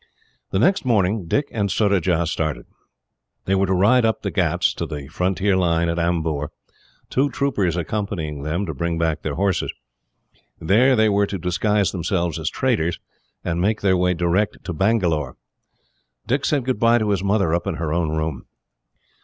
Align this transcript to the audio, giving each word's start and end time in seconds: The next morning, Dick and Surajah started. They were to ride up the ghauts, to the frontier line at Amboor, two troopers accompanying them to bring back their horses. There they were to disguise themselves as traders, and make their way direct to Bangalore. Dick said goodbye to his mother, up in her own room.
The 0.49 0.57
next 0.57 0.83
morning, 0.83 1.27
Dick 1.27 1.47
and 1.51 1.69
Surajah 1.69 2.25
started. 2.25 2.65
They 3.45 3.53
were 3.53 3.67
to 3.67 3.73
ride 3.75 4.03
up 4.03 4.23
the 4.23 4.31
ghauts, 4.31 4.73
to 4.77 4.87
the 4.87 5.07
frontier 5.09 5.55
line 5.55 5.89
at 5.89 5.99
Amboor, 5.99 6.49
two 7.11 7.29
troopers 7.29 7.77
accompanying 7.77 8.41
them 8.41 8.65
to 8.65 8.73
bring 8.73 8.97
back 8.97 9.21
their 9.21 9.35
horses. 9.35 9.71
There 10.59 10.95
they 10.95 11.07
were 11.07 11.27
to 11.27 11.37
disguise 11.37 11.91
themselves 11.91 12.39
as 12.39 12.49
traders, 12.49 12.99
and 13.45 13.61
make 13.61 13.81
their 13.81 13.95
way 13.95 14.15
direct 14.15 14.63
to 14.63 14.73
Bangalore. 14.73 15.37
Dick 16.25 16.45
said 16.45 16.65
goodbye 16.65 16.97
to 16.97 17.11
his 17.11 17.23
mother, 17.23 17.53
up 17.53 17.67
in 17.67 17.75
her 17.75 17.93
own 17.93 18.09
room. 18.09 18.47